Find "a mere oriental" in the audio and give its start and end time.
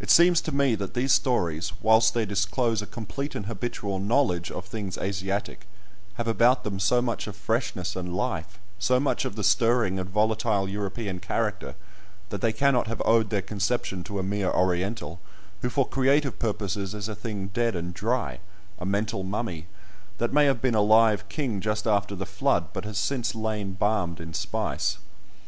14.18-15.20